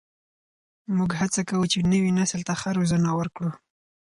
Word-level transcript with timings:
موږ 0.97 1.11
هڅه 1.19 1.41
کوو 1.49 1.69
چې 1.71 1.79
نوي 1.91 2.11
نسل 2.19 2.41
ته 2.47 2.53
ښه 2.59 2.69
روزنه 2.77 3.09
ورکړو. 3.19 3.51